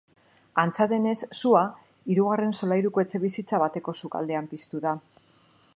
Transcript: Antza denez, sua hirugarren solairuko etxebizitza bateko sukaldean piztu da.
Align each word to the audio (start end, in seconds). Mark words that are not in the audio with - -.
Antza 0.61 0.87
denez, 0.93 1.17
sua 1.41 1.61
hirugarren 2.13 2.57
solairuko 2.61 3.05
etxebizitza 3.05 3.61
bateko 3.65 3.97
sukaldean 4.05 4.51
piztu 4.55 4.83
da. 4.87 4.99